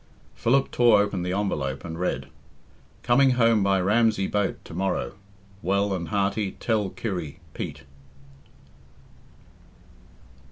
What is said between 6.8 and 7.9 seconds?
Kirry Peat." IV.